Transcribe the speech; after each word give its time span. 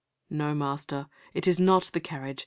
"No, 0.31 0.55
master, 0.55 1.05
it 1.35 1.47
is 1.47 1.59
not 1.59 1.91
the 1.93 1.99
carriage. 1.99 2.39